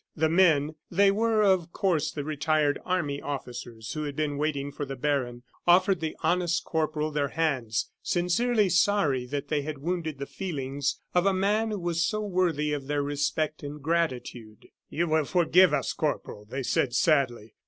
[0.15, 4.83] The men they were, of course, the retired army officers who had been waiting for
[4.83, 10.25] the baron offered the honest corporal their hands, sincerely sorry that they had wounded the
[10.25, 14.69] feelings of a man who was so worthy of their respect and gratitude.
[14.89, 17.53] "You will forgive us, Corporal," they said, sadly.